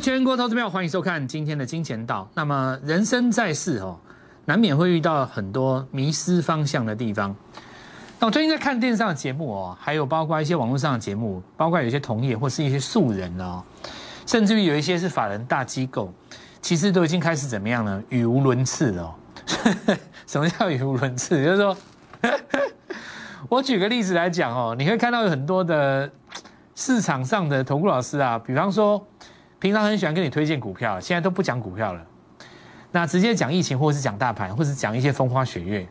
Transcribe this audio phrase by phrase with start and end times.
[0.00, 2.28] 全国投资票，欢迎收看今天的金钱道。
[2.34, 3.98] 那么人生在世哦，
[4.44, 7.34] 难免会遇到很多迷失方向的地方。
[8.20, 13.60] 那我最近在看电视上的节目哦，还有包括一些网络上的节目，包括有些同业或是一些素人哦，
[14.24, 16.12] 甚至于有一些是法人大机构，
[16.62, 18.00] 其实都已经开始怎么样呢？
[18.08, 19.14] 语无伦次了哦。
[20.26, 21.42] 什么叫语无伦次？
[21.44, 21.76] 就是说，
[23.48, 26.08] 我举个例子来讲哦，你会看到有很多的
[26.76, 29.04] 市场上的投顾老师啊，比方说
[29.58, 32.00] 平常很喜欢跟你推荐股票，现在都不讲股票了，
[32.92, 35.88] 那直接讲疫情，或者是讲大盘，或者是讲一些风花雪月，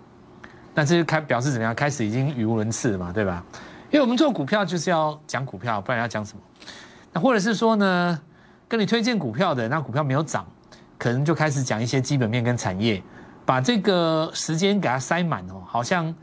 [0.73, 1.75] 那这就开表示怎么样？
[1.75, 3.43] 开始已经语无伦次了嘛，对吧？
[3.89, 6.41] 因为我们做股票就是要讲股票，不然要讲什么？
[7.13, 8.19] 那或者是说呢，
[8.67, 10.45] 跟你推荐股票的，那股票没有涨，
[10.97, 13.01] 可能就开始讲一些基本面跟产业。
[13.45, 16.13] 把这个时间给它塞满哦，好像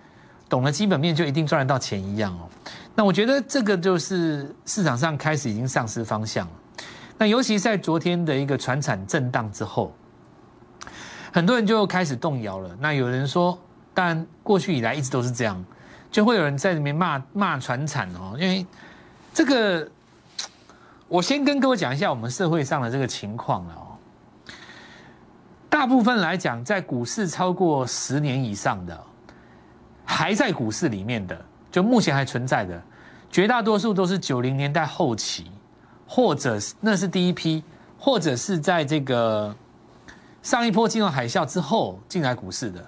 [0.47, 2.47] 懂了基本面就一定赚得到钱一样哦。
[2.95, 6.53] 那我觉得这个就是市场上开始已经丧失方向了。
[7.17, 9.95] 那尤其在昨天的一个船产震荡之后，
[11.33, 12.77] 很多人就开始动摇了。
[12.81, 13.59] 那有人说，
[13.93, 15.65] 但过去以来一直都是这样，
[16.11, 18.37] 就会有人在里面骂骂船产哦。
[18.39, 18.67] 因为
[19.33, 19.89] 这个，
[21.09, 23.75] 我先跟各位讲一下我们社会上的这个情况了。
[25.69, 29.05] 大部分来讲，在股市超过十年以上的，
[30.05, 32.81] 还在股市里面的，就目前还存在的，
[33.31, 35.51] 绝大多数都是九零年代后期，
[36.15, 37.61] 或者那是第一批，
[37.99, 39.53] 或者是在这个
[40.45, 42.87] 上一波金融海啸之后进来股市的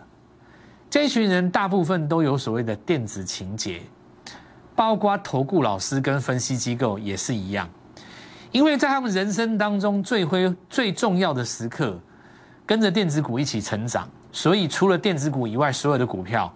[0.89, 3.83] 这一群人，大部分都有所谓的电子情节，
[4.77, 7.69] 包括投顾老师跟分析机构也是一样，
[8.53, 11.99] 因为在他们人生当中最辉最重要的时刻。
[12.65, 16.53] 跟着电子股一起成长，所以除了电子股以外，所有的股票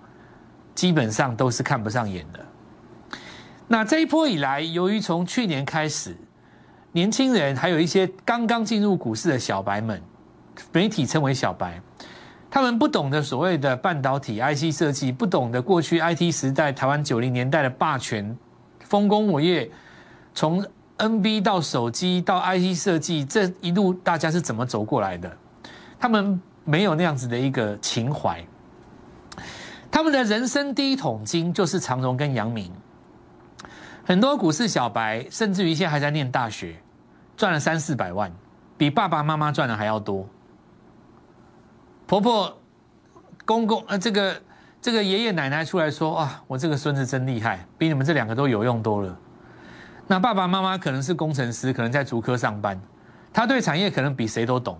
[0.75, 2.41] 基本上都是看不上眼的。
[3.69, 6.17] 那这一波以来，由于从去年开始，
[6.93, 10.03] 年轻人还有一些刚刚进入股市的小白们，
[10.73, 11.81] 媒体称为小白，
[12.51, 18.37] 他们不懂得所谓的半导体 IC 设计，不懂得过去 IT 时代台湾九零年代的霸权
[18.81, 19.71] 丰功伟业，
[20.35, 20.65] 从
[20.99, 25.31] NB 到手机到 IC 设计这一路大家是怎么走过来的？
[25.99, 28.45] 他们没有那样子的一个情怀，
[29.91, 32.73] 他们的人生第一桶金就是长荣跟杨明。
[34.11, 36.75] 很多股市小白，甚至于现在还在念大学，
[37.37, 38.29] 赚了三四百万，
[38.77, 40.29] 比爸爸妈妈赚的还要多。
[42.09, 42.59] 婆婆、
[43.45, 44.43] 公公，呃，这个
[44.83, 49.17] 这个爷爷奶奶出来说啊，我这个孙子真厉害，比你们这两个都有用多了。
[50.09, 52.81] 那爸爸妈妈可能是工程师，可能在竹科上班，
[53.33, 54.77] 他对产业可能比谁都懂。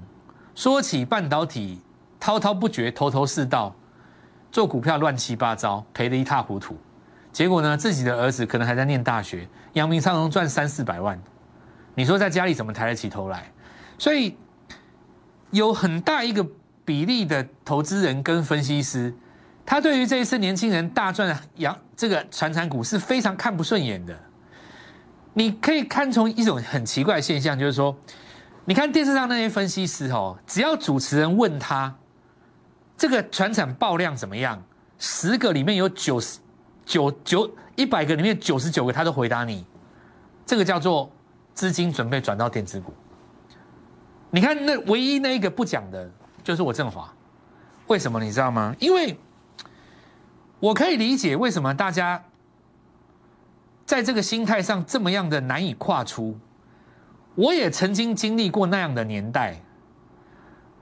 [0.57, 1.81] 说起半导体，
[2.19, 3.73] 滔滔不绝，头头是道，
[4.51, 6.77] 做股票乱七八糟，赔得一塌糊涂。
[7.33, 11.21] 结果呢，自己的儿子可能还在念大学，阳明昌荣赚三四百万，
[11.95, 13.53] 你说在家里怎么抬得起头来？
[13.99, 14.37] 所以
[15.51, 16.47] 有很大一个
[16.85, 19.15] 比例的投资人跟分析师，
[19.65, 24.19] 他对于这一次年轻人大赚阳这个传产股是非常看不顺眼的。
[25.35, 27.97] 你可以看从一种很奇怪的现象，就是说。
[28.67, 31.93] 你看电视上那些分析师哦，只要主持人问他
[32.97, 34.63] 这个船产爆量怎么样，
[34.99, 36.39] 十个里面有九十
[36.91, 39.65] 九九一百个里面九十九个他都回答你，
[40.45, 41.09] 这个叫做
[41.55, 42.93] 资金准备转到电子股。
[44.33, 46.11] 你看那唯一那一个不讲的
[46.43, 47.09] 就是我振华，
[47.87, 48.75] 为什么你知道吗？
[48.81, 49.17] 因为
[50.59, 52.21] 我可以理解为什么大家
[53.87, 56.37] 在这个心态上这么样的难以跨出。
[57.37, 59.61] 我也曾经经历过那样的年代。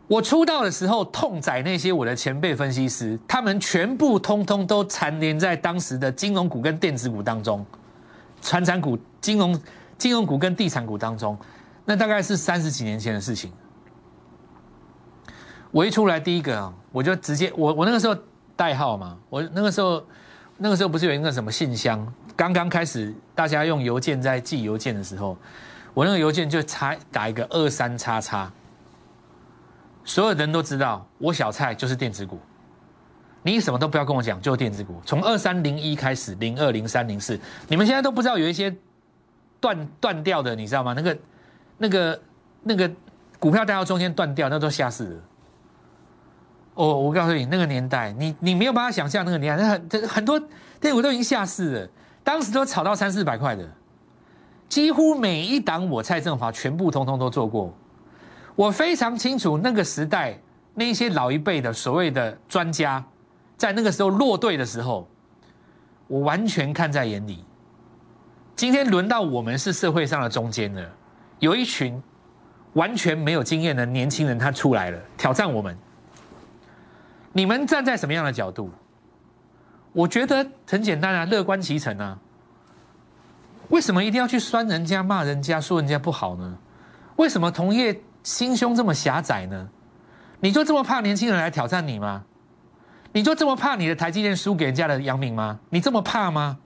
[0.09, 7.65] 我出道的时候，痛宰那些我的前辈分析师，他们全部通通都缠连在当时的金融股跟电子股当中，
[8.41, 9.61] 传产股、金融、
[9.99, 11.39] 金融股跟地产股当中，
[11.85, 13.53] 那大概是三十几年前的事情。
[15.71, 18.17] 我一出来第一个，我就直接我我那个时候
[18.57, 20.03] 代号嘛，我那个时候
[20.57, 25.37] 那个时候不是有一个什么信箱，刚刚开始大家用邮件在寄邮件的时候。
[25.95, 28.51] 我那个邮件就插打一个二三叉叉，
[30.09, 32.41] 所有人都知道我小蔡就是电子股，
[33.43, 34.99] 你什么都不要跟我讲，就是电子股。
[35.05, 37.39] 从二三零一开始，零二零三零四，
[37.69, 38.75] 你们现在都不知道有一些
[39.61, 40.95] 断断掉的，你知道吗？
[40.95, 41.19] 那个
[41.77, 42.21] 那个
[42.63, 42.91] 那个
[43.39, 45.21] 股票带到中间断掉，那都吓死了。
[46.73, 50.41] 哦，我告诉你，那个年代，你你没有办法想象那个年代，那很很多
[50.81, 51.89] 电子股都已经吓死了，
[52.25, 53.69] 当时都炒到三四百块的。
[54.71, 57.77] 几乎每一档我蔡振华全部通通都做过，
[58.59, 60.37] 我非常清楚那个时代
[60.75, 63.05] 那些老一辈的所谓的专家，
[63.57, 65.09] 在那个时候落队的时候，
[66.09, 67.45] 我完全看在眼里。
[68.57, 70.91] 今天轮到我们是社会上的中间了，
[71.39, 72.03] 有一群
[72.73, 75.79] 完全没有经验的年轻人他出来了挑战我们。
[77.33, 78.73] 你们站在什么样的角度？
[79.93, 82.19] 我觉得很简单啊，乐观其成啊。
[83.69, 86.59] 为什么一定要去酸人家、骂人家、说人家不好呢？
[87.15, 89.71] 为什么同业心胸这么狭窄呢？
[90.41, 92.25] 你就这么怕年轻人来挑战你吗？
[93.11, 95.59] 你就这么怕你的台积电输给人家的杨明吗？
[95.71, 96.59] 你这么怕吗？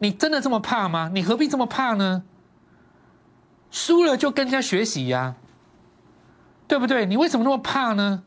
[0.00, 1.10] 你真的这么怕吗？
[1.14, 2.22] 你何必这么怕呢？
[3.70, 5.36] 输了就跟人家学习呀，
[6.68, 7.06] 对不对？
[7.06, 8.22] 你为什么那么怕呢？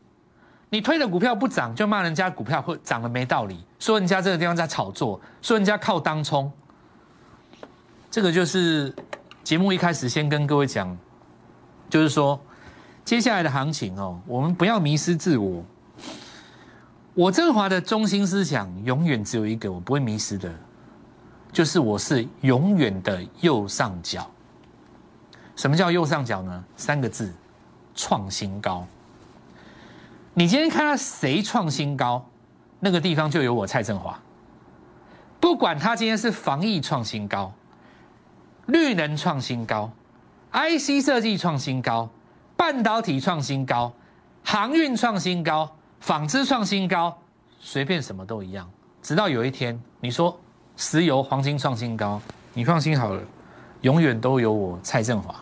[0.70, 6.52] 你推的股票不涨，就骂人家股票会涨的没道理，说人家这个地方在炒作，说人家靠当冲。
[8.10, 8.92] 这个就是
[9.44, 10.98] 节目一开始先跟各位讲，
[11.90, 12.40] 就是说
[13.04, 15.62] 接下来的行情哦，我们不要迷失自我。
[17.12, 20.50] 我振华的中心思想永远只有一个，我不会迷失的，
[21.52, 24.24] 就是我是永远的右上角。
[25.56, 26.64] 什么叫右上角呢？
[26.76, 27.34] 三个字：
[27.94, 28.86] 创新高。
[30.32, 32.24] 你今天看到谁创新高，
[32.78, 34.18] 那个地方就有我蔡振华。
[35.40, 37.52] 不管他今天是防疫创新高、
[38.66, 39.90] 绿能创新高、
[40.52, 42.08] IC 设计创新高、
[42.56, 43.92] 半导体创新高、
[44.42, 45.70] 航运创新高、
[46.00, 47.16] 纺织创新高，
[47.58, 48.68] 随便什么都一样。
[49.02, 50.38] 直到有一天，你说
[50.76, 52.20] 石油、黄金创新高，
[52.52, 53.22] 你放心好了，
[53.82, 55.34] 永远都有我蔡振华。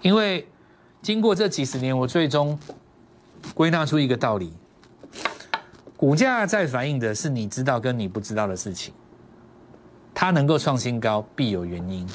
[0.00, 0.48] 因为
[1.00, 2.58] 经过这几十年，我最终。
[3.56, 4.52] 归纳出一个道理：
[5.96, 8.94] 股价在反映的是你知道跟你不知道的事情。
[10.14, 12.08] 它能够创新高，必有原因。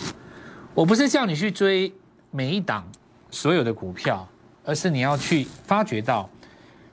[0.78, 1.92] 我不是叫你去追
[2.30, 2.86] 每一档
[3.32, 4.28] 所有的股票，
[4.64, 6.30] 而是你要去发掘到，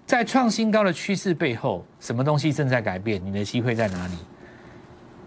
[0.06, 4.14] 在创新高的趋势背后，什么东西正在改变，你的机会在哪里？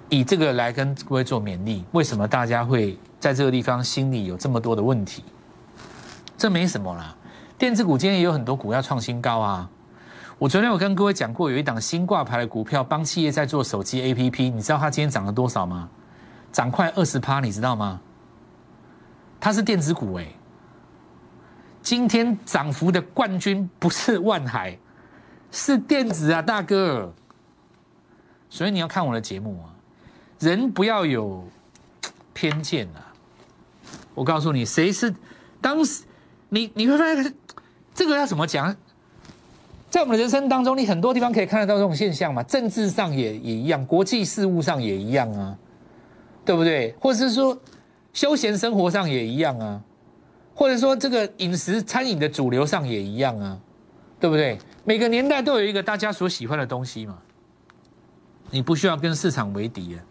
[0.09, 1.85] 以这个来跟各位做勉励。
[1.91, 5.23] 为什么大家会在这个地方心里有这么多的问题？
[6.35, 7.15] 这没什么啦。
[7.59, 9.69] 电子股今天也有很多股要创新高啊！
[10.39, 15.87] 我昨天有跟各位讲过，有一档新挂牌的股票帮企业在做手机 APP，你知道它今天涨了多少吗？
[16.51, 18.01] 涨快二十趴，你知道吗？
[19.39, 20.25] 它是电子股哎，
[21.81, 24.77] 今天涨幅的冠军不是万海，
[25.51, 27.13] 是电子啊，大哥！
[28.49, 29.73] 所以你要看我的节目啊，
[30.39, 31.47] 人不要有
[32.33, 33.13] 偏见啊！
[34.13, 35.13] 我告诉你，谁是
[35.61, 36.03] 当时
[36.49, 37.33] 你你会发现。
[37.93, 38.75] 这个要怎么讲？
[39.89, 42.43] 在我们的人生当中，你很多地方可以看得到这种现象嘛？
[42.43, 45.57] 政治上也也一样，国际事务上也一样啊，
[46.45, 46.95] 对不对？
[46.99, 47.57] 或者是说
[48.17, 49.79] 休闲生活上也一样啊，
[50.55, 53.55] 或者说这个饮食餐饮的主流上也一样啊，
[54.19, 54.57] 对不对？
[54.83, 57.19] 每个年代都有一个大家所喜欢的东西嘛，
[58.49, 60.01] 你不需要跟市场为敌啊。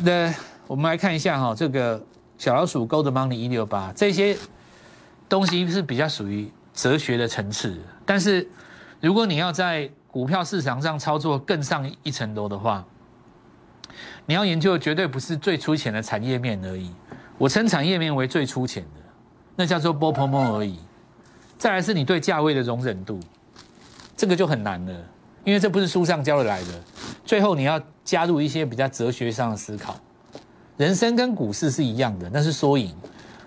[0.00, 0.34] 那
[0.66, 2.04] 我们来看一下哈，这个
[2.36, 4.36] 小老鼠 Gold Money 一六八这些。
[5.28, 8.48] 东西是比较属于哲学的层次，但是
[9.00, 12.86] 如果你要在股票市场上操作更上一层楼的话，
[14.26, 16.90] 你要研究的绝对不是最粗浅的产业面而已。
[17.38, 19.00] 我称产业面为最粗浅的，
[19.54, 20.78] 那叫做波波波而已。
[21.58, 23.20] 再来是你对价位的容忍度，
[24.16, 24.92] 这个就很难了，
[25.44, 26.68] 因为这不是书上教的来的。
[27.24, 29.96] 最后你要加入一些比较哲学上的思考。
[30.76, 32.94] 人生跟股市是一样的，那是缩影。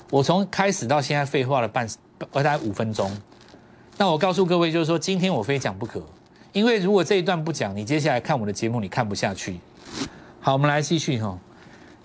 [0.09, 1.87] 我从开始到现在废话了半，
[2.31, 3.11] 大概五分钟。
[3.97, 6.01] 那我告诉各位，就是说今天我非讲不可，
[6.53, 9.59] 因为如果这一段不讲，你接下来看我的节目你看不下去。
[10.41, 11.37] 好，我们来继续哈。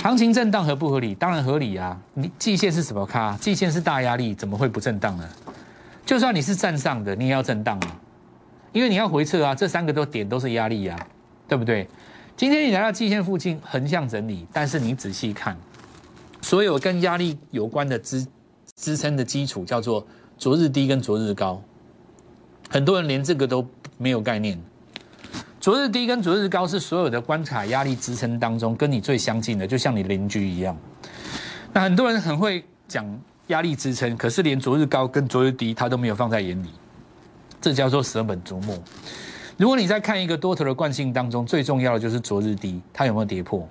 [0.02, 1.14] 行情震荡合不合理？
[1.14, 1.96] 当然合理啊。
[2.14, 3.36] 你季线是什么咖？
[3.36, 5.28] 季线是大压力，怎么会不震荡呢？
[6.04, 7.96] 就算你是站上的，你也要震荡啊，
[8.72, 9.54] 因为你要回撤啊。
[9.54, 10.98] 这三个都点都是压力呀，
[11.46, 11.88] 对不对？
[12.36, 15.56] 今天你来到季线附近横向整理，但是你仔细看。
[16.42, 18.26] 所有跟压力有关的支
[18.74, 20.04] 支撑的基础叫做
[20.36, 21.62] 昨日低跟昨日高，
[22.68, 23.64] 很多人连这个都
[23.96, 24.60] 没有概念。
[25.64, 30.76] 昨日低跟昨日高是所有的关卡压力支撑当中跟你最相近的，就像你邻居一样。
[31.72, 33.02] 那很多人很会讲
[33.46, 36.68] 压力支撑，可是连昨日高跟昨日低他都没有放在眼里，
[37.62, 38.76] 这叫做舍本逐末。
[39.56, 43.66] 如果你在看一个多头的惯性当中，最重要的就是昨日低它有没有跌破。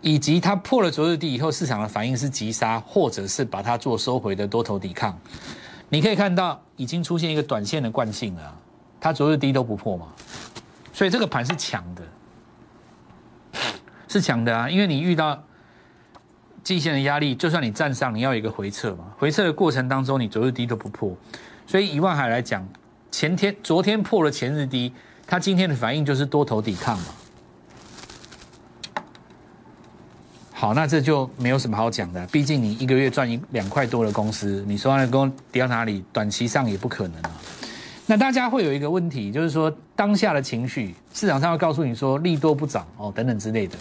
[0.00, 5.16] 以及它破了昨日低以后，市场的反应是急杀，或者是把它做收回的多头抵抗。
[5.90, 8.52] 你可以看到，已经出现一个短线的惯性了，
[9.00, 10.08] 它昨日低都不破嘛，
[11.00, 12.02] 所以这个盘是强的，
[14.06, 14.68] 是强的啊！
[14.68, 15.42] 因为你遇到
[16.62, 21.16] 季线的压力，就算你站上，你要有一个回撤嘛，回撤的过程当中，你昨日低都不破，
[21.66, 22.68] 所以以万海来讲，
[23.10, 24.92] 前天、昨天破了前日低，
[25.26, 27.06] 它今天的反应就是多头抵抗嘛。
[30.52, 37.30] 好，那这就没有什么好讲的，毕竟你一个月赚一两块多的公司，你说那公跌到哪里，短期上也不可能啊。
[38.10, 43.78] 那大家会有一个问题，就是说当下的情绪，市场上会告诉你说利多不涨哦，等等之类的。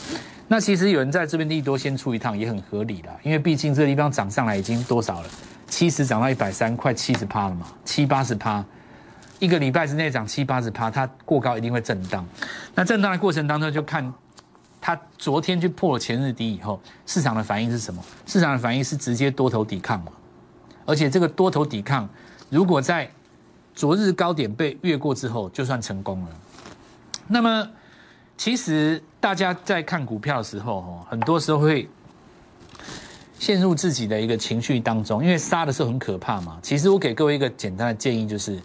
[0.48, 5.28] 那其实有人在这边利多先出一趟，也很合理的，因为毕竟这个地方涨上来已经多少了，
[5.68, 8.64] 七十涨到一百三，快七十趴了嘛，七八十趴，
[9.40, 12.24] 一个礼拜之内涨七八十趴，它过高一定会震荡。
[12.76, 14.14] 那震荡的过程当中，就看
[14.80, 18.00] 它昨天去破了前日低以后，市场的反应是什么？
[18.28, 20.12] 市场的反应是直接多头抵抗嘛，
[20.86, 22.08] 而且这个多头抵抗，
[22.52, 23.10] 如果在
[23.80, 26.30] 昨日高点被越过之后，就算成功了。
[27.28, 27.66] 那么，
[28.36, 31.90] 其实大家在看股票的时候，哈，很多时候会
[33.40, 36.60] 陷入自己的一个情绪当中，因为杀的时候很可怕嘛。
[36.62, 38.62] 其实我给各位一个简单的建议，就是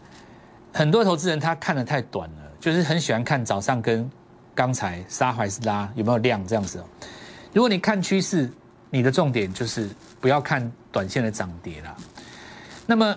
[0.72, 4.10] 很多投资人他看的太短了，就是很喜欢看早上跟
[4.52, 6.82] 刚才杀还是拉有没有量这样子。
[7.52, 8.50] 如果你看趋势，
[8.90, 9.88] 你的重点就是
[10.20, 11.96] 不要看短线的涨跌了。
[12.84, 13.16] 那么。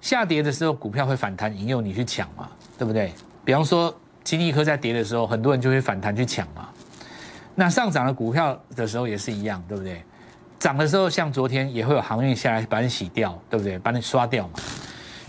[0.00, 3.12] 下跌的时候，股票会反弹，引诱你去抢嘛，对不对？
[3.44, 6.68] 比方说，金立科在跌的时候，很多人就会反弹去抢嘛。
[7.54, 10.02] 那上涨的股票的时候也是一样，对不对？
[10.58, 13.78] 涨的时候，像昨天也会有航运下来把你洗掉，对不对？
[13.78, 14.54] 把你刷掉嘛。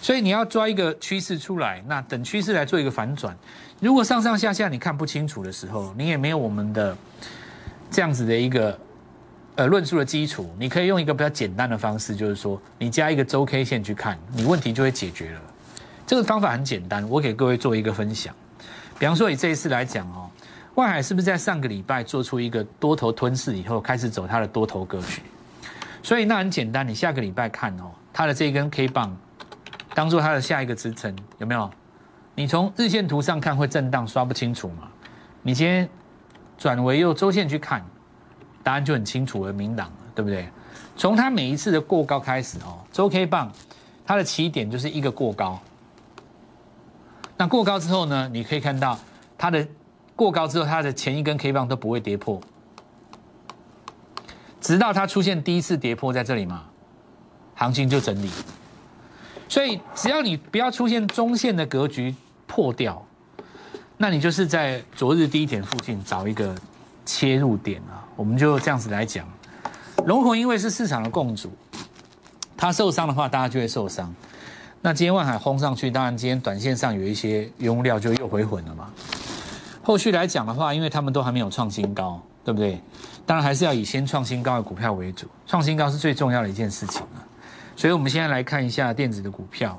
[0.01, 3.35] 所以你要抓一个趋势出来，那等趋势来做一个反转。
[3.79, 6.95] 如果上上下下你看不清楚的时候，你也没有我们的
[7.89, 8.77] 这样子的一个。
[9.59, 15.41] 呃，论述的基础，你可以用一个比较简单的方式，就是说，你加一个周 K 线去看，你问题就会解决了。
[16.07, 18.33] 这个方法很简单，我给各位做一个分享。
[18.97, 20.29] 比方说，以这一次来讲哦，
[20.75, 25.21] 外海是不是在上个礼拜做出一个多头吞噬以后，开始走它的多头格局？
[26.01, 29.13] 所以那很简单，你下个礼拜看哦，它的这一根 K 棒
[29.93, 31.69] 当做它的下一个支撑，有没有？
[32.33, 34.87] 你从日线图上看会震荡，刷不清楚嘛？
[35.41, 35.89] 你今天
[36.57, 37.85] 转为用周线去看。
[38.63, 40.47] 答案就很清楚而明朗，对不对？
[40.95, 43.51] 从它每一次的过高开始哦，周 K 棒
[44.05, 45.59] 它的起点就是一个过高。
[47.37, 48.99] 那过高之后呢，你可以看到
[49.37, 49.65] 它的
[50.15, 52.41] 过高之后，它的前一根 K 棒都不会跌破，
[54.59, 56.65] 直到它出现第一次跌破在这里嘛，
[57.55, 58.29] 行情就整理。
[59.47, 62.13] 所以只要你不要出现中线的格局
[62.45, 63.03] 破掉，
[63.95, 66.53] 那你就是在昨日低点附近找一个
[67.09, 68.05] 切入点啊。
[68.15, 69.25] 我们就这样子来讲，
[70.05, 71.49] 龙虹因为是市场的共主，
[72.55, 74.13] 它受伤的话，大家就会受伤。
[74.81, 78.89] 那今天万海轰上去，当然今天短线上有一些原料就又回混了嘛。
[79.81, 82.79] 后续来讲的话，因为他们都还没有创新高，对不对？
[83.25, 87.25] 当然还是要以先创新高的股票为主，创新高是最重要的一件事情啊。
[87.75, 89.75] 所以我们现在来看一下电子的股票，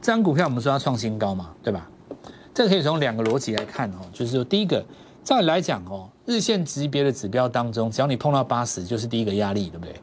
[0.00, 1.88] 这张股票我们说要创新高嘛，对吧？
[2.54, 4.84] 这可以从两个逻辑来看哦，就是说第一个。
[5.30, 9.94] 照理来讲哦，日线级别的指标当中，只要你碰到八十，就是第一个压力，对不对？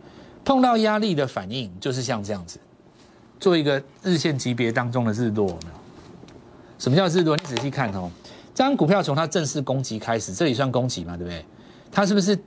[0.46, 2.58] 碰到压力的反应就是像这样子，
[3.38, 5.60] 做一个日线级别当中的日落，
[6.80, 7.36] 什么叫日落？
[7.36, 8.10] 你仔细看哦，
[8.56, 11.44] 这张股票从它正式攻击开始，这里算攻击嘛，对不对？
[11.92, 12.40] 它是不是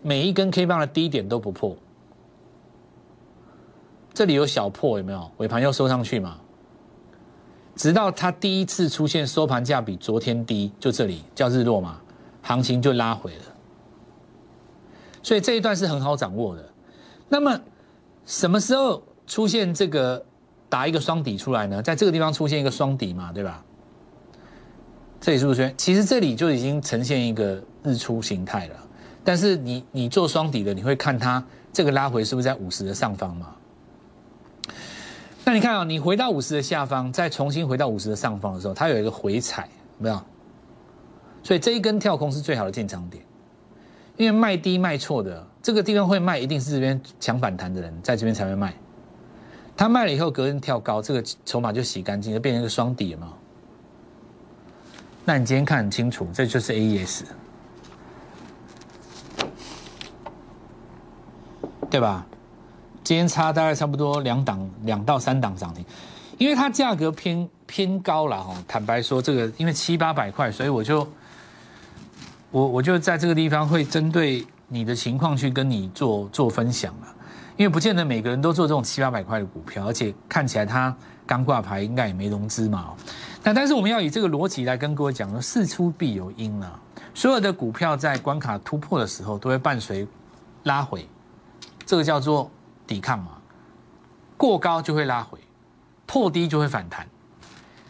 [0.00, 1.76] 每一根 K 棒的低点都不破？
[4.14, 5.30] 这里有小破，有没有？
[5.36, 6.38] 尾盘又收上去嘛？
[7.76, 12.00] 直到它第一次出现收盘价比昨天低，就这里叫日落嘛？
[12.44, 13.42] 行情就拉回了，
[15.22, 16.64] 所以这一段是很好掌握的。
[17.28, 17.58] 那么
[18.26, 20.24] 什么时候出现这个
[20.68, 21.82] 打一个双底出来呢？
[21.82, 23.64] 在这个地方出现一个双底嘛，对吧？
[25.20, 25.72] 这里是不是？
[25.78, 28.76] 其实这里就已经呈现一个日出形态了。
[29.24, 33.56] 但是你你做双底的，你会看它这个拉回是不是在五十的上方嘛？
[35.46, 40.22] 那你看啊，你回到五十的下方，再重新回到五十的上方的时候，它有一个回踩，没有？
[41.44, 43.22] 所以这一根跳空是最好的进场点，
[44.16, 48.74] 因为卖低卖错的这个地方会卖，一定是这边抢反弹的人在这边才会卖。
[49.76, 53.34] 他卖了以后，隔天跳高，这个筹码就洗干净，就变成一个双底了嘛。
[55.26, 57.24] 那你今天看很清楚，这就是 A E S，
[61.90, 62.24] 对吧？
[63.02, 65.84] 今天差大概差不多两档两到三档涨停，
[66.38, 68.54] 因为它价格偏偏高了哈。
[68.66, 71.06] 坦白说，这个因为七八百块，所以我就。
[72.54, 77.08] 我我就在这个地方会针对你的情况去跟你做做分享了，
[77.56, 80.96] 因为不见得每个人都做这种七八百块的股票，而且看起来它
[81.26, 82.94] 刚挂牌应该也没融资嘛。
[83.42, 86.78] 那但是我们要以这个逻辑来跟各位讲说，事出必有因啊。
[87.12, 90.06] 所有的股票在关卡突破的时候都会伴随
[90.62, 91.08] 拉回，
[91.84, 92.48] 这个叫做
[92.86, 93.32] 抵抗嘛。
[94.36, 95.40] 过高就会拉回，
[96.06, 97.04] 破低就会反弹。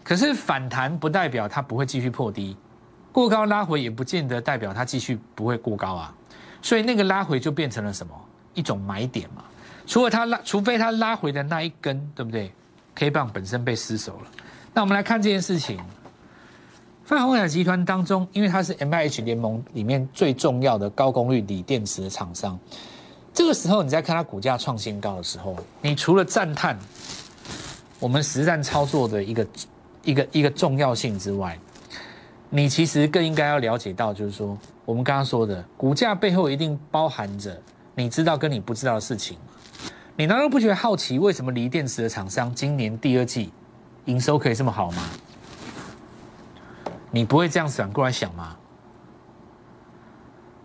[0.02, 2.56] 可是反弹不代表它不会继续破低。
[3.14, 6.12] 过高拉回也不见得代表它继续不会过高啊，
[6.60, 8.12] 所以那个拉回就变成了什么
[8.54, 9.44] 一种买点嘛？
[9.86, 12.50] 除了它拉，除非它拉回的那一根，对不对
[12.96, 14.26] ？K 棒本身被失守了。
[14.72, 15.78] 那我们来看这件事情，
[17.04, 22.58] 泛红海集团当中，因为它是 M I H 联盟里面最重要的高功率锂电池的厂商，
[23.32, 26.76] 这个时候你在看它股价创新高的时候，你除了赞叹
[28.00, 29.46] 我们实战操作的一个
[30.02, 31.56] 一个一个重要性之外，
[32.50, 37.60] 你其实更应该要了解到，就是说我们刚刚说的股价背后一定包含着
[37.94, 39.36] 你知道跟你不知道的事情。
[40.16, 43.52] 你难道不觉得好奇，为什么锂电池的厂商今年第二季
[44.04, 45.02] 营收可以这么好吗？
[47.10, 48.56] 你不会这样反过来想吗？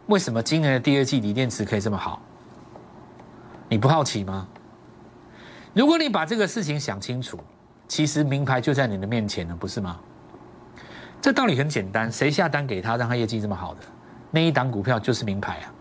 [0.07, 2.21] 为什么今年的第二季锂电池可以这么好？
[3.67, 4.47] 你不好奇吗？
[5.73, 7.39] 如果你把这个事情想清楚，
[7.87, 9.99] 其实名牌就在你的面前了，不是吗？
[11.21, 13.81] 这道理很简单，谁下单给他，让他业绩这么好的
[14.31, 15.73] 那一档股票就是名牌啊。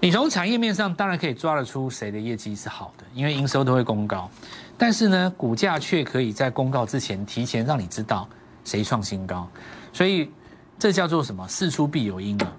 [0.00, 4.28] 你从产业面上当然可以抓得出谁的业绩是好的，因为营收都会公告，
[4.76, 8.28] 但是呢，股价却可以在公告之前提前让你知道
[8.64, 9.48] 谁创新高，
[9.92, 10.30] 所以
[10.78, 11.46] 这叫做什么？
[11.46, 12.52] 事出必有因啊！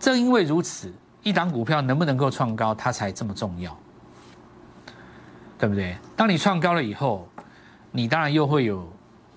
[0.00, 0.92] 正因为如此，
[1.22, 3.76] 一档股票能不能够创高，它才这么重要，
[5.56, 5.96] 对不对？
[6.16, 7.28] 当你创高了以后，
[7.96, 8.86] 你当然又会有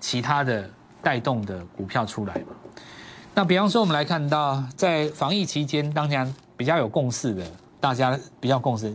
[0.00, 0.68] 其他的
[1.00, 2.82] 带动的股票出来嘛。
[3.34, 6.34] 那比方说，我们来看到在防疫期间，当然。
[6.58, 7.46] 比较有共识的，
[7.78, 8.92] 大家比较共识，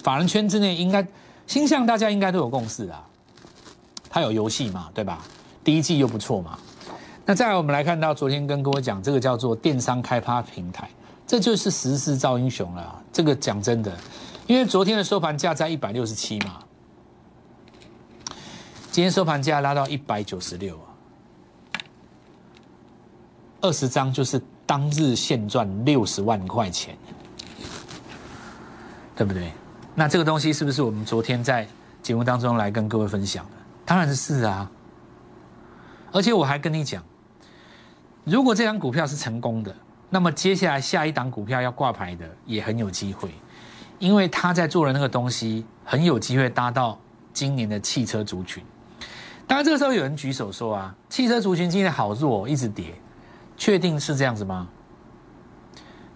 [0.00, 1.04] 法人圈之内应该
[1.44, 3.04] 星象，大家应该都有共识啊。
[4.08, 5.18] 它有游戏嘛，对吧？
[5.64, 6.56] 第一季又不错嘛。
[7.26, 10.88] 那再来，我们来看到昨天跟各位讲，这个叫做电商开发平台，
[11.26, 13.02] 这就是时势造英雄了。
[13.12, 13.92] 这个讲真的，
[14.46, 16.60] 因为昨天的收盘价在一百六十七嘛，
[18.90, 20.86] 今天收盘价拉到一百九十六啊，
[23.60, 24.40] 二十张就是。
[24.70, 26.96] 当日现赚六十万块钱，
[29.16, 29.50] 对不对？
[29.96, 31.66] 那这个东西是不是我们昨天在
[32.00, 33.50] 节目当中来跟各位分享的？
[33.84, 34.70] 当然是啊。
[36.12, 37.02] 而且我还跟你讲，
[38.22, 39.74] 如果这张股票是成功的，
[40.08, 43.28] 那么接下来下一档股票要挂牌的也很有机会，
[43.98, 46.96] 因为他在做的那个东西很有机会搭到
[47.32, 48.62] 今年的汽车族群。
[49.50, 52.94] 当然，这个时候有人举手说啊，汽车族群今天好弱，一直跌。
[53.56, 54.68] 确定是这样子吗？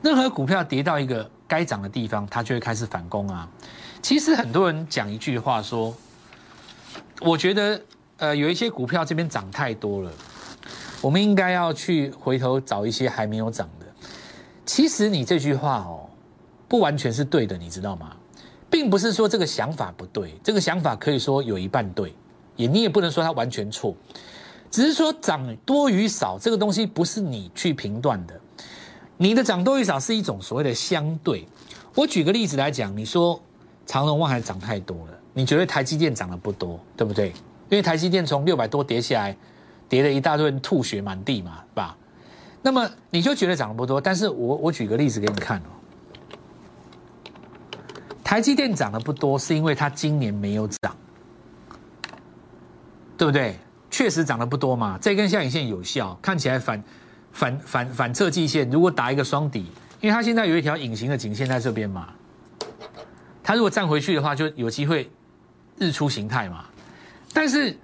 [0.02, 3.50] 任何股票跌到一个该涨的地方，它就会开始反攻啊。
[4.00, 5.92] 其实很多人讲一句话说，
[7.22, 7.82] 我觉得
[8.18, 10.12] 呃有一些股票这边涨太多了，
[11.00, 13.86] 我们应该要去回头找一些还没有涨的。
[14.64, 16.08] 其实你这句话哦，
[16.68, 18.14] 不完全是对的，你知道吗？
[18.70, 22.14] 并不是说这个想法不对，这个想法可以说有一半对，
[22.56, 23.94] 也你也不能说它完全错。
[24.70, 28.40] 只是说涨多与少这个东西不是你去评断的，
[29.16, 31.46] 你的涨多与少是一种所谓的相对。
[31.94, 33.40] 我举个例子来讲，你说
[33.86, 37.28] 长荣、万海涨太多了，你觉得台积电涨得不多，对不对？
[37.70, 39.36] 因为台积电从六百多跌下来，
[39.88, 41.96] 跌了一大堆吐血满地嘛，是吧？
[42.60, 45.70] 那么你就觉得涨得不多，但是我我举个例子给你看哦，
[48.24, 50.96] 台积电涨得不多，是因为它今年没有涨，
[53.16, 53.56] 对不对？
[53.90, 56.82] 确实涨得不多嘛，这根下影线有效，看起来反
[57.30, 59.60] 反反反侧季线，如果打一个双底，
[60.00, 62.08] 因为它现在有一条隐形的颈线在这边嘛，
[63.40, 65.08] 它如果站回去的话，就有机会
[65.78, 66.64] 日出形态嘛。
[67.32, 67.76] 但是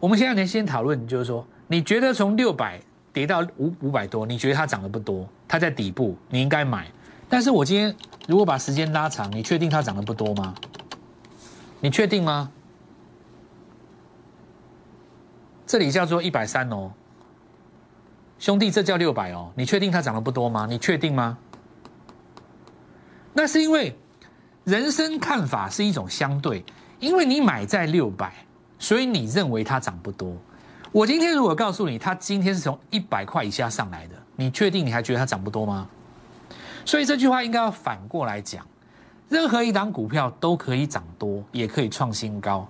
[0.00, 2.78] 我们现在先讨论，就是说，你觉得从六百
[3.10, 6.86] 跌到五五百多，你觉得它涨得不多，它在底部，你应该买。
[7.26, 7.96] 但是我今天
[8.28, 10.54] 如果把时间拉长，你确定它涨得不多吗？
[11.80, 12.50] 你确定吗？
[15.74, 16.88] 这里叫做一百三哦，
[18.38, 19.50] 兄弟，这叫六百哦。
[19.56, 20.68] 你确定它涨得不多吗？
[20.70, 21.36] 你确定吗？
[23.32, 23.92] 那是因为
[24.62, 26.64] 人生看法是一种相对，
[27.00, 28.32] 因为你买在六百，
[28.78, 30.36] 所以你认为它涨不多。
[30.92, 35.88] 我今天如果告诉你，它今天是从一百块以下上来的，你确定你还觉得它涨不多吗？
[36.84, 38.64] 所以这句话应该要反过来讲，
[39.28, 42.64] 任何一档股票都可以涨多，也可以创新高。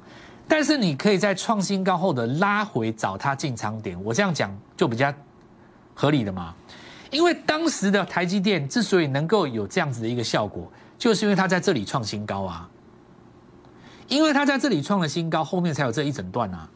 [0.46, 5.12] 但是你可以在创新高后的拉回找它进场点，我这样讲就比较
[5.94, 6.54] 合理的嘛。
[7.11, 12.68] 因为当时的台积电之所以能够有这样子的一个效果，就是因为它在这里创新高啊。
[14.09, 16.68] 因为它在这里创了新高，后面才有这一整段啊。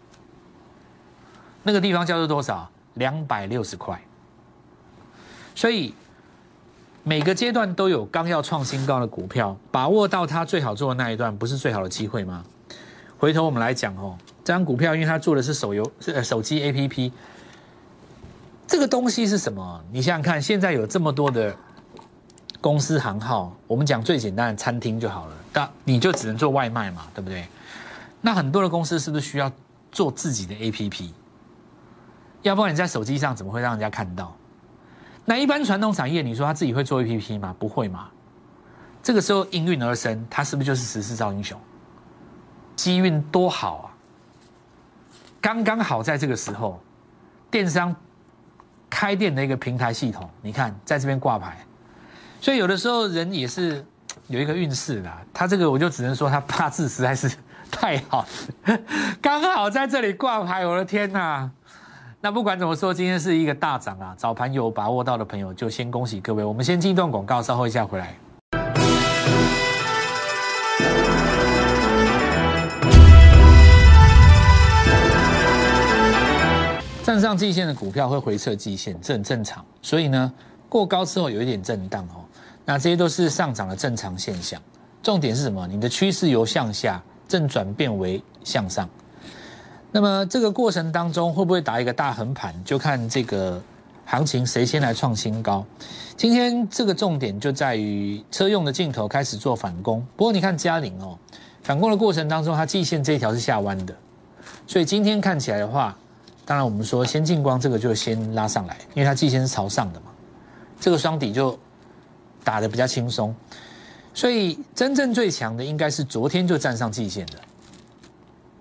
[1.63, 2.71] 那个地方叫做多少？
[2.95, 4.01] 两百六十块。
[5.55, 5.95] 所以
[7.03, 12.43] 每个阶段都有刚要创新高的股票，把握到它最好做的那一段，不是最好的机会吗？
[13.19, 17.11] 回头我们来讲哦，这张股票因为它做的是手游，是手机 APP，
[18.67, 19.85] 这个东西是什么？
[19.91, 21.55] 你想想看，现在有这么多的
[22.61, 27.45] 公司行号，我们讲最简单的餐厅就好了，但你就只能做外卖嘛，对不对？
[28.21, 29.51] 那很多的公司是不是需要
[29.91, 31.11] 做自己的 APP？
[32.43, 34.33] 要不然你在手机上怎么会让人家看到？
[35.25, 37.53] 那一般传统产业，你说他自己会做 APP 吗？
[37.59, 38.09] 不会嘛？
[39.03, 41.61] 这个时候应运而生，他是不是就是时势造英雄？
[42.79, 43.87] 机运多好啊！
[45.41, 46.81] 刚刚好在这个时候，
[47.51, 47.95] 电商。
[48.91, 51.59] 开店的一个平台系统，你看在这边挂牌，
[52.41, 53.85] 所以有的时候人也是
[54.29, 55.13] 有一个运势的。
[55.33, 57.31] 他这个我就只能说他八字实在是
[57.71, 58.25] 太好，
[59.21, 60.67] 刚好在这里挂牌。
[60.67, 61.49] 我的天哪！
[62.23, 64.15] 那不管怎么说，今天是一个大涨啊！
[64.17, 66.43] 早盘有把握到的朋友就先恭喜各位。
[66.43, 68.17] 我们先进一段广告，稍后一下回来。
[77.29, 79.63] 上季线的股票会回撤季线，这很正常。
[79.83, 80.33] 所以呢，
[80.67, 82.25] 过高之后有一点震荡哦，
[82.65, 84.59] 那这些都是上涨的正常现象。
[85.03, 85.67] 重点是什么？
[85.67, 88.89] 你的趋势由向下正转变为向上。
[89.93, 92.55] 那么这个过程当中会不会打一个大横盘？
[92.65, 93.61] 就看这个
[94.07, 95.63] 行情谁先来创新高。
[96.17, 100.01] 今天这个重点就在于车用的镜头开始做反攻。
[100.17, 101.19] 不过你看嘉陵哦，
[101.63, 103.95] 反攻的过程当中，它季线这一条是下弯的，
[104.67, 105.95] 所以今天看起来的话。
[106.49, 110.07] 当然，我们说先进光这个就先拉上来，因为它季线是朝上的嘛，
[110.81, 111.59] 这个双底就
[112.43, 113.35] 打的比较轻松，
[114.15, 117.35] 所以真正最强的应该是昨天就站上季线的，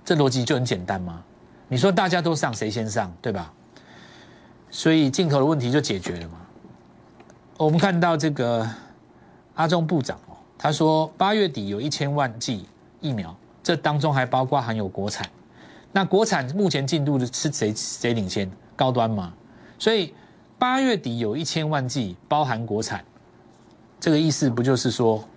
[0.03, 1.23] 这逻辑就很简单嘛。
[1.69, 3.53] 你说大家都上，谁先上，对吧？
[4.69, 6.39] 所以进口的问题就解决了嘛。
[7.55, 8.69] 我们看到这个
[9.53, 12.67] 阿中部长哦，他说八月底有一千万剂
[12.99, 15.25] 疫苗，这当中还包括含有国产。
[15.97, 18.47] 那国产目前进度的是谁谁领先？
[18.75, 19.33] 高端嘛，
[19.79, 20.13] 所以
[20.59, 23.03] 八月底有一千万剂包含国产，
[23.99, 25.27] 这个意思不就是说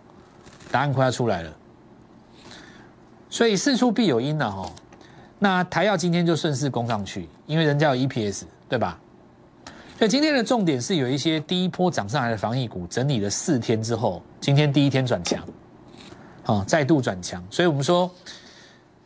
[0.70, 1.50] 答案快要出来了？
[3.30, 4.70] 所以事出必有因了哈。
[5.38, 9.00] 那台药今天就顺势攻上去，因为人家有 EPS 对吧？
[9.96, 15.42] 所以今天的重点是有一些第一波涨上来的防疫股整理了四天之后，今天第一天转强，
[16.42, 18.10] 好再度转强，所以我们说。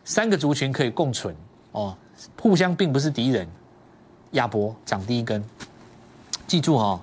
[0.05, 1.35] 三个族群可以共存
[1.73, 1.97] 哦，
[2.41, 3.49] 互相并不是敌人。
[4.33, 5.43] 亚伯长第一根，
[6.47, 7.01] 记住哈，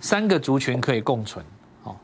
[0.00, 1.44] 三个族群可以共存
[1.84, 1.94] 哦。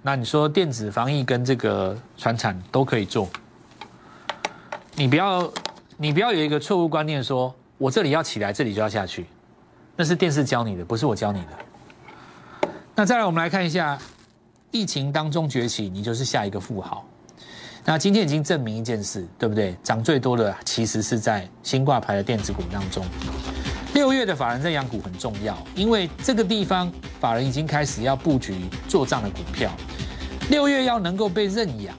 [0.00, 3.28] 那你说电子防疫跟这个船产都可以做，
[4.94, 5.52] 你不要
[5.96, 9.26] 你不要有一个错误观念，说我这里要起来，这里就要下去，
[9.96, 12.68] 那是电视教你的，不是我教你的。
[12.94, 13.98] 那再来，我们来看一下，
[14.70, 17.04] 疫情当中崛起，你就是下一个富豪。
[17.88, 19.76] 那今天已经证明一件事，对不对？
[19.80, 23.06] 涨最多的其实是在新挂牌的电子股当中。
[23.94, 28.56] 六月的法人认养股很重要，因为这个地方法人已经开始要布局
[28.88, 29.70] 做账的股票。
[30.50, 31.94] 六月要能够被认养，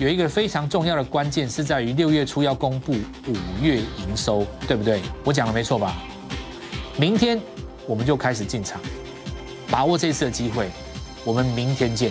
[0.00, 5.00] 有一个非常重要的关键是在于六月初要公布五月营收，对不对？
[5.22, 5.96] 我讲的没错吧？
[6.96, 7.40] 明天
[7.86, 8.80] 我们就开始进场，
[9.70, 10.68] 把握这次的机会。
[11.24, 12.10] 我们明天见。